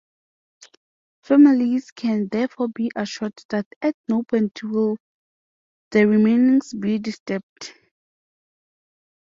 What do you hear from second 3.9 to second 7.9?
no point will the remains be disturbed.